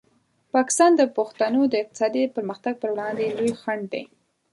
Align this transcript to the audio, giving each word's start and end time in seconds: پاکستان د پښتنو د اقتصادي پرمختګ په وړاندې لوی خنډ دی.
پاکستان 0.53 0.91
د 0.97 1.01
پښتنو 1.17 1.61
د 1.69 1.73
اقتصادي 1.83 2.23
پرمختګ 2.35 2.73
په 2.81 2.87
وړاندې 2.93 3.33
لوی 3.37 3.51
خنډ 3.61 3.83
دی. 3.93 4.03